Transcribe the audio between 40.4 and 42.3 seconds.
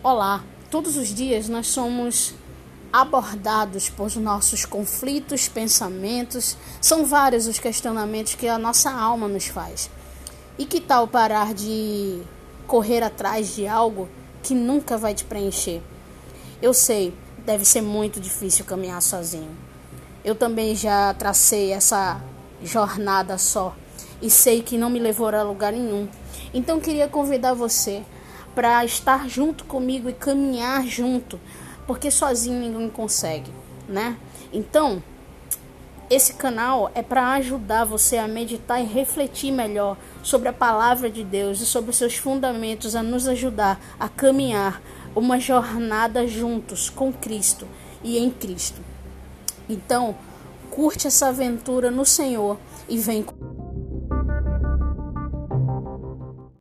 a palavra de Deus e sobre os seus